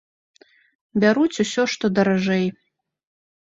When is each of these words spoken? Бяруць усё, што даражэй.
Бяруць 1.03 1.41
усё, 1.43 1.67
што 1.75 1.85
даражэй. 1.99 2.45